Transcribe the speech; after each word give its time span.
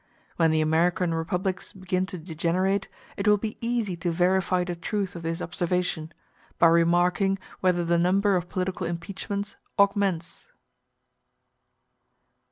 When 0.37 0.49
the 0.49 0.61
American 0.61 1.13
republics 1.13 1.73
begin 1.73 2.07
to 2.07 2.17
degenerate 2.17 2.87
it 3.17 3.27
will 3.27 3.37
be 3.37 3.57
easy 3.61 3.95
to 3.97 4.09
verify 4.09 4.63
the 4.63 4.75
truth 4.75 5.15
of 5.15 5.21
this 5.21 5.43
observation, 5.43 6.11
by 6.57 6.69
remarking 6.69 7.37
whether 7.59 7.85
the 7.85 7.99
number 7.99 8.35
of 8.35 8.49
political 8.49 8.87
impeachments 8.87 9.57
augments. 9.77 10.49